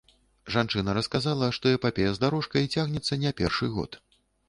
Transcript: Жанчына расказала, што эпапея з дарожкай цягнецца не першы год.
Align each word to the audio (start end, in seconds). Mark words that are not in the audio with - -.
Жанчына 0.55 0.95
расказала, 0.99 1.51
што 1.59 1.75
эпапея 1.81 2.17
з 2.17 2.25
дарожкай 2.25 2.69
цягнецца 2.75 3.23
не 3.25 3.39
першы 3.45 3.75
год. 3.79 4.05